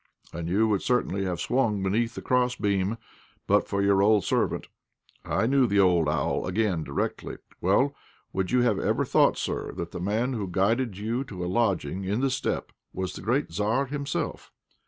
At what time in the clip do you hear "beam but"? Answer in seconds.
2.55-3.67